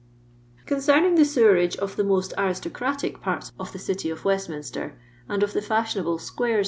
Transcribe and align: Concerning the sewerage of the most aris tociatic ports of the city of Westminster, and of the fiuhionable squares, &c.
Concerning 0.65 1.13
the 1.13 1.23
sewerage 1.23 1.77
of 1.77 1.95
the 1.95 2.03
most 2.03 2.33
aris 2.35 2.59
tociatic 2.59 3.21
ports 3.21 3.51
of 3.59 3.71
the 3.71 3.77
city 3.77 4.09
of 4.09 4.25
Westminster, 4.25 4.97
and 5.29 5.43
of 5.43 5.53
the 5.53 5.59
fiuhionable 5.59 6.19
squares, 6.19 6.59
&c. 6.59 6.59